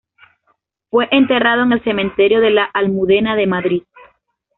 Fue 0.89 1.07
enterrado 1.11 1.61
en 1.61 1.73
el 1.73 1.83
Cementerio 1.83 2.41
de 2.41 2.49
la 2.49 2.63
Almudena 2.63 3.35
de 3.35 3.45
Madrid. 3.45 3.83